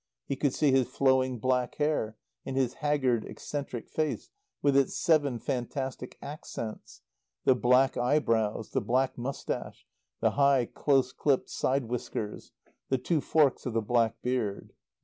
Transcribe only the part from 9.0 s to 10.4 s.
moustache, the